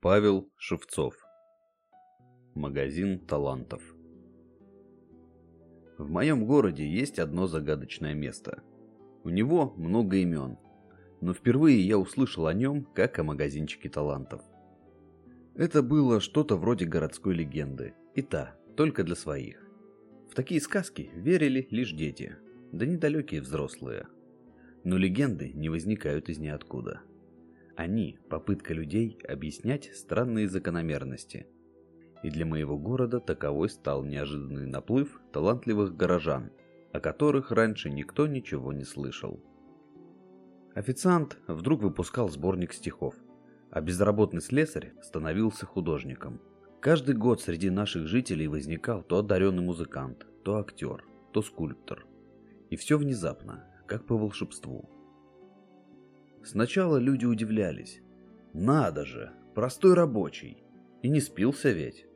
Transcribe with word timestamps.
Павел 0.00 0.48
Шевцов 0.56 1.14
Магазин 2.54 3.18
талантов 3.26 3.82
В 5.98 6.08
моем 6.08 6.46
городе 6.46 6.88
есть 6.88 7.18
одно 7.18 7.48
загадочное 7.48 8.14
место. 8.14 8.62
У 9.24 9.28
него 9.28 9.74
много 9.76 10.18
имен, 10.18 10.56
но 11.20 11.34
впервые 11.34 11.80
я 11.80 11.98
услышал 11.98 12.46
о 12.46 12.54
нем 12.54 12.84
как 12.94 13.18
о 13.18 13.24
магазинчике 13.24 13.88
талантов. 13.88 14.40
Это 15.54 15.82
было 15.82 16.20
что-то 16.20 16.56
вроде 16.56 16.86
городской 16.86 17.34
легенды, 17.34 17.94
и 18.14 18.22
та, 18.22 18.56
только 18.76 19.04
для 19.04 19.16
своих. 19.16 19.62
В 20.30 20.34
такие 20.34 20.60
сказки 20.60 21.10
верили 21.14 21.66
лишь 21.70 21.92
дети, 21.92 22.36
да 22.72 22.86
недалекие 22.86 23.40
взрослые. 23.40 24.06
Но 24.84 24.96
легенды 24.96 25.52
не 25.52 25.68
возникают 25.68 26.28
из 26.28 26.38
ниоткуда– 26.38 27.02
они– 27.80 28.18
попытка 28.28 28.74
людей 28.74 29.18
объяснять 29.26 29.90
странные 29.94 30.50
закономерности. 30.50 31.46
И 32.22 32.28
для 32.28 32.44
моего 32.44 32.76
города 32.76 33.20
таковой 33.20 33.70
стал 33.70 34.04
неожиданный 34.04 34.66
наплыв 34.66 35.18
талантливых 35.32 35.96
горожан, 35.96 36.50
о 36.92 37.00
которых 37.00 37.50
раньше 37.50 37.88
никто 37.88 38.26
ничего 38.26 38.74
не 38.74 38.84
слышал. 38.84 39.42
Официант 40.74 41.38
вдруг 41.48 41.80
выпускал 41.80 42.28
сборник 42.28 42.74
стихов, 42.74 43.14
а 43.70 43.80
безработный 43.80 44.40
слесарь 44.40 44.92
становился 45.02 45.66
художником. 45.66 46.40
Каждый 46.80 47.14
год 47.14 47.40
среди 47.40 47.70
наших 47.70 48.06
жителей 48.06 48.48
возникал 48.48 49.02
то 49.02 49.18
одаренный 49.18 49.62
музыкант, 49.62 50.26
то 50.44 50.56
актер, 50.56 51.04
то 51.32 51.42
скульптор. 51.42 52.06
И 52.70 52.76
все 52.76 52.96
внезапно, 52.98 53.64
как 53.86 54.06
по 54.06 54.16
волшебству– 54.16 54.88
Сначала 56.42 56.96
люди 56.96 57.26
удивлялись. 57.26 58.00
Надо 58.54 59.04
же, 59.04 59.32
простой 59.54 59.94
рабочий. 59.94 60.62
И 61.02 61.08
не 61.08 61.20
спился 61.20 61.70
ведь. 61.70 62.06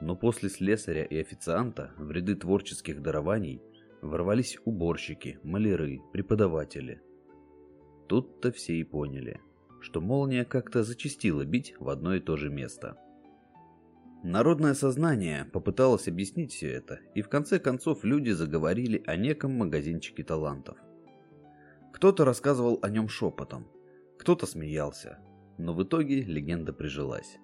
Но 0.00 0.14
после 0.16 0.48
слесаря 0.48 1.04
и 1.04 1.18
официанта 1.18 1.92
в 1.96 2.10
ряды 2.10 2.34
творческих 2.34 3.02
дарований 3.02 3.62
ворвались 4.02 4.58
уборщики, 4.64 5.38
маляры, 5.42 6.00
преподаватели. 6.12 7.00
Тут-то 8.08 8.52
все 8.52 8.74
и 8.74 8.84
поняли, 8.84 9.40
что 9.86 10.00
молния 10.00 10.44
как-то 10.44 10.82
зачастила 10.82 11.44
бить 11.44 11.76
в 11.78 11.88
одно 11.88 12.16
и 12.16 12.20
то 12.20 12.36
же 12.36 12.50
место. 12.50 12.96
Народное 14.24 14.74
сознание 14.74 15.44
попыталось 15.44 16.08
объяснить 16.08 16.52
все 16.52 16.72
это, 16.72 16.98
и 17.14 17.22
в 17.22 17.28
конце 17.28 17.60
концов 17.60 18.02
люди 18.02 18.30
заговорили 18.30 19.00
о 19.06 19.14
неком 19.14 19.52
магазинчике 19.52 20.24
талантов. 20.24 20.76
Кто-то 21.92 22.24
рассказывал 22.24 22.80
о 22.82 22.90
нем 22.90 23.08
шепотом, 23.08 23.68
кто-то 24.18 24.46
смеялся, 24.46 25.20
но 25.56 25.72
в 25.72 25.84
итоге 25.84 26.22
легенда 26.22 26.72
прижилась. 26.72 27.38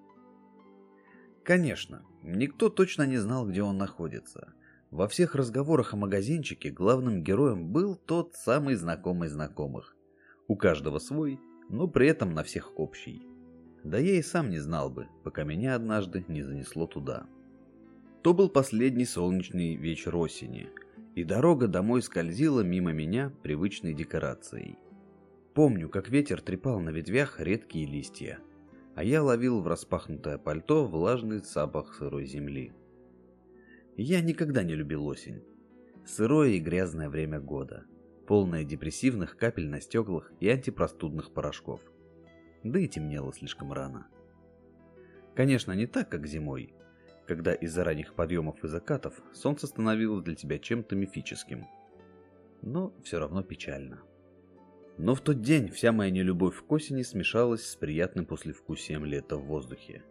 Конечно, 1.45 2.05
никто 2.25 2.71
точно 2.71 3.07
не 3.07 3.19
знал, 3.19 3.47
где 3.47 3.63
он 3.63 3.79
находится. 3.79 4.53
Во 4.91 5.07
всех 5.07 5.37
разговорах 5.37 5.95
о 5.95 5.97
магазинчике 5.97 6.71
главным 6.71 7.23
героем 7.23 7.69
был 7.69 7.95
тот 7.95 8.35
самый 8.35 8.75
знакомый 8.75 9.29
знакомых. 9.29 9.97
У 10.49 10.57
каждого 10.57 10.99
свой, 10.99 11.39
но 11.73 11.89
при 11.89 12.07
этом 12.07 12.33
на 12.33 12.45
всех 12.45 12.79
общий. 12.79 13.27
Да 13.83 13.99
я 13.99 14.15
и 14.15 14.23
сам 14.23 14.51
не 14.51 14.61
знал 14.61 14.91
бы, 14.91 15.09
пока 15.25 15.43
меня 15.43 15.75
однажды 15.75 16.25
не 16.29 16.43
занесло 16.43 16.87
туда. 16.87 17.27
То 18.23 18.33
был 18.33 18.49
последний 18.49 19.07
солнечный 19.07 19.75
вечер 19.75 20.15
осени– 20.15 20.71
и 21.15 21.25
дорога 21.25 21.69
домой 21.69 22.03
скользила 22.03 22.61
мимо 22.61 22.93
меня 22.93 23.33
привычной 23.43 23.95
декорацией. 23.95 24.79
Помню, 25.55 25.89
как 25.89 26.09
ветер 26.09 26.41
трепал 26.41 26.81
на 26.81 26.91
ветвях 26.91 27.39
редкие 27.39 27.87
листья, 27.87 28.39
а 28.95 29.05
я 29.05 29.23
ловил 29.23 29.61
в 29.61 29.67
распахнутое 29.67 30.39
пальто 30.39 30.87
влажный 30.87 31.41
запах 31.41 31.95
сырой 31.95 32.25
земли. 32.25 32.73
Я 33.97 34.23
никогда 34.23 34.63
не 34.63 34.75
любил 34.75 35.07
осень. 35.07 35.43
Сырое 36.07 36.51
и 36.51 36.59
грязное 36.59 37.11
время 37.11 37.39
года, 37.41 37.85
полное 38.33 38.65
депрессивных 38.65 39.37
капель 39.37 39.69
на 39.69 39.79
стеклах 39.79 40.33
и 40.41 40.49
антипростудных 40.49 41.35
порошков. 41.35 41.83
Да 42.65 42.79
и 42.79 42.89
темнело 42.89 43.31
слишком 43.31 43.75
рано. 43.75 44.07
Конечно, 45.35 45.73
не 45.73 45.87
так, 45.87 46.09
как 46.09 46.27
зимой, 46.27 46.73
когда 47.27 47.53
из-за 47.53 47.85
ранних 47.85 48.15
подъемов 48.15 48.65
и 48.65 48.69
закатов 48.69 49.21
солнце 49.35 49.67
становилось 49.67 50.25
для 50.25 50.35
тебя 50.35 50.59
чем-то 50.59 50.97
мифическим. 50.97 51.67
Но 52.63 52.95
все 53.05 53.19
равно 53.19 53.43
печально. 53.43 54.01
Но 54.97 55.15
в 55.15 55.21
тот 55.21 55.43
день 55.43 55.69
вся 55.69 55.93
моя 55.93 56.11
нелюбовь 56.11 56.57
к 56.57 56.73
осени 56.73 57.03
смешалась 57.03 57.67
с 57.67 57.77
приятным 57.77 58.25
послевкусием 58.25 59.05
лета 59.05 59.37
в 59.37 59.45
воздухе. 59.45 60.05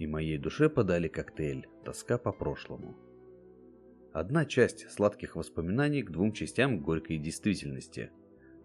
И 0.00 0.08
моей 0.08 0.36
душе 0.36 0.68
подали 0.68 1.06
коктейль 1.06 1.68
«Тоска 1.84 2.18
по 2.18 2.32
прошлому». 2.32 2.96
Одна 4.12 4.44
часть 4.44 4.90
сладких 4.90 5.36
воспоминаний 5.36 6.02
к 6.02 6.10
двум 6.10 6.32
частям 6.32 6.80
горькой 6.80 7.18
действительности, 7.18 8.10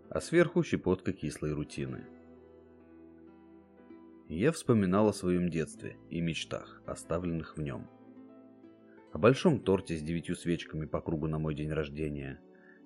а 0.09 0.21
сверху 0.21 0.63
щепотка 0.63 1.13
кислой 1.13 1.53
рутины– 1.53 2.05
я 4.29 4.51
вспоминал 4.51 5.07
о 5.07 5.13
своем 5.13 5.49
детстве 5.49 5.95
и 6.09 6.19
мечтах, 6.19 6.81
оставленных 6.85 7.55
в 7.55 7.61
нем. 7.61 7.87
О 9.13 9.17
большом 9.17 9.61
торте 9.61 9.95
с 9.95 10.01
девятью 10.01 10.35
свечками 10.35 10.85
по 10.85 10.99
кругу 10.99 11.27
на 11.27 11.39
мой 11.39 11.55
день 11.55 11.71
рождения. 11.71 12.41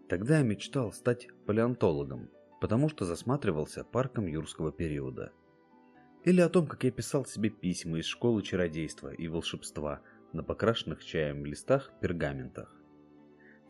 Тогда 0.07 0.37
я 0.37 0.43
мечтал 0.43 0.93
стать 0.93 1.29
палеонтологом, 1.47 2.29
потому 2.59 2.89
что 2.89 3.05
засматривался 3.05 3.83
парком 3.83 4.27
юрского 4.27 4.71
периода. 4.71 5.31
Или 6.25 6.41
о 6.41 6.49
том, 6.49 6.67
как 6.67 6.83
я 6.83 6.91
писал 6.91 7.25
себе 7.25 7.49
письма 7.49 7.97
из 7.97 8.05
школы 8.05 8.43
чародейства 8.43 9.11
и 9.11 9.27
волшебства 9.27 10.01
на 10.33 10.43
покрашенных 10.43 11.03
чаем 11.03 11.45
листах 11.45 11.91
пергаментах. 12.01 12.75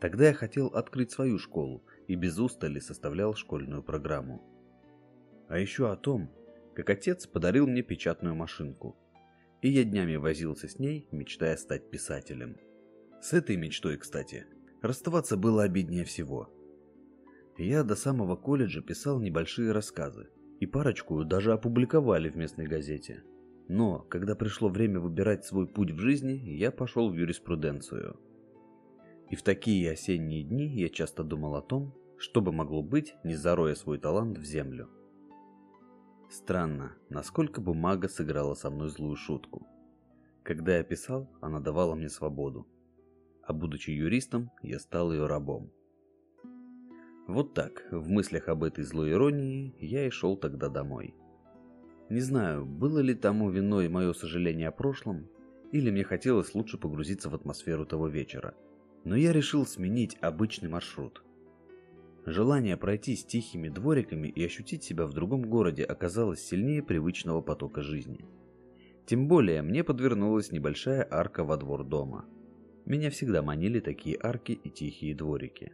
Тогда 0.00 0.28
я 0.28 0.34
хотел 0.34 0.66
открыть 0.66 1.12
свою 1.12 1.38
школу 1.38 1.84
и 2.08 2.14
без 2.14 2.38
устали 2.38 2.80
составлял 2.80 3.34
школьную 3.34 3.82
программу. 3.82 4.42
А 5.48 5.58
еще 5.58 5.92
о 5.92 5.96
том, 5.96 6.30
как 6.74 6.90
отец 6.90 7.26
подарил 7.26 7.66
мне 7.66 7.82
печатную 7.82 8.34
машинку. 8.34 8.96
И 9.60 9.68
я 9.68 9.84
днями 9.84 10.16
возился 10.16 10.68
с 10.68 10.78
ней, 10.78 11.06
мечтая 11.12 11.56
стать 11.56 11.90
писателем. 11.90 12.56
С 13.20 13.32
этой 13.32 13.56
мечтой, 13.56 13.96
кстати, 13.96 14.46
расставаться 14.80 15.36
было 15.36 15.62
обиднее 15.62 16.04
всего. 16.04 16.50
Я 17.56 17.84
до 17.84 17.94
самого 17.94 18.34
колледжа 18.34 18.80
писал 18.80 19.20
небольшие 19.20 19.70
рассказы, 19.70 20.30
и 20.58 20.66
парочку 20.66 21.22
даже 21.24 21.52
опубликовали 21.52 22.28
в 22.28 22.36
местной 22.36 22.66
газете. 22.66 23.22
Но, 23.68 24.00
когда 24.08 24.34
пришло 24.34 24.68
время 24.68 25.00
выбирать 25.00 25.44
свой 25.44 25.66
путь 25.66 25.92
в 25.92 25.98
жизни, 25.98 26.32
я 26.32 26.70
пошел 26.70 27.10
в 27.10 27.14
юриспруденцию. 27.14 28.18
И 29.30 29.36
в 29.36 29.42
такие 29.42 29.90
осенние 29.90 30.42
дни 30.42 30.66
я 30.66 30.88
часто 30.88 31.24
думал 31.24 31.54
о 31.54 31.62
том, 31.62 31.94
что 32.18 32.40
бы 32.40 32.52
могло 32.52 32.82
быть, 32.82 33.14
не 33.24 33.34
зароя 33.34 33.74
свой 33.74 33.98
талант 33.98 34.38
в 34.38 34.44
землю. 34.44 34.88
Странно, 36.28 36.96
насколько 37.08 37.60
бумага 37.60 38.08
сыграла 38.08 38.54
со 38.54 38.70
мной 38.70 38.88
злую 38.88 39.16
шутку. 39.16 39.66
Когда 40.42 40.76
я 40.76 40.82
писал, 40.82 41.30
она 41.40 41.60
давала 41.60 41.94
мне 41.94 42.08
свободу. 42.08 42.66
А 43.42 43.52
будучи 43.52 43.90
юристом, 43.90 44.50
я 44.62 44.78
стал 44.78 45.12
ее 45.12 45.26
рабом. 45.26 45.72
Вот 47.28 47.54
так, 47.54 47.86
в 47.90 48.08
мыслях 48.08 48.48
об 48.48 48.64
этой 48.64 48.82
злой 48.82 49.12
иронии, 49.12 49.74
я 49.78 50.06
и 50.06 50.10
шел 50.10 50.36
тогда 50.36 50.68
домой. 50.68 51.14
Не 52.08 52.20
знаю, 52.20 52.66
было 52.66 52.98
ли 52.98 53.14
тому 53.14 53.50
виной 53.50 53.88
мое 53.88 54.12
сожаление 54.12 54.68
о 54.68 54.72
прошлом, 54.72 55.28
или 55.72 55.90
мне 55.90 56.04
хотелось 56.04 56.54
лучше 56.54 56.78
погрузиться 56.78 57.30
в 57.30 57.34
атмосферу 57.34 57.86
того 57.86 58.08
вечера. 58.08 58.54
Но 59.04 59.16
я 59.16 59.32
решил 59.32 59.66
сменить 59.66 60.16
обычный 60.20 60.68
маршрут– 60.68 61.22
Желание 62.24 62.76
пройти 62.76 63.16
с 63.16 63.24
тихими 63.24 63.68
двориками 63.68 64.28
и 64.28 64.44
ощутить 64.44 64.84
себя 64.84 65.06
в 65.06 65.12
другом 65.12 65.42
городе 65.42 65.82
оказалось 65.82 66.40
сильнее 66.40 66.80
привычного 66.80 67.40
потока 67.40 67.82
жизни. 67.82 68.24
Тем 69.06 69.26
более 69.26 69.62
мне 69.62 69.82
подвернулась 69.82 70.52
небольшая 70.52 71.06
арка 71.10 71.42
во 71.42 71.56
двор 71.56 71.82
дома. 71.82 72.24
Меня 72.84 73.10
всегда 73.10 73.42
манили 73.42 73.80
такие 73.80 74.16
арки 74.22 74.52
и 74.52 74.70
тихие 74.70 75.16
дворики. 75.16 75.72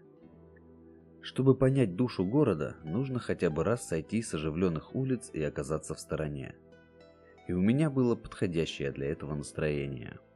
Чтобы 1.21 1.55
понять 1.55 1.97
душу 1.97 2.25
города, 2.25 2.77
нужно 2.85 3.19
хотя 3.19 3.51
бы 3.51 3.65
раз 3.65 3.87
сойти 3.87 4.23
с 4.23 4.35
оживленных 4.35 4.95
улиц 4.95 5.31
и 5.33 5.43
оказаться 5.43 5.95
в 5.95 6.01
стороне. 6.01 6.55
И 7.49 7.53
у 7.53 7.61
меня 7.61 7.91
было 7.91 8.15
подходящее 8.15 8.93
для 8.93 9.11
этого 9.11 9.35
настроение– 9.35 10.19